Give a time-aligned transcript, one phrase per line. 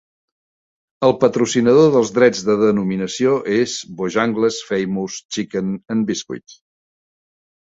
[1.07, 6.59] El patrocinador dels drets de denominació és Bojangles' Famous Chicken 'n Biscuits.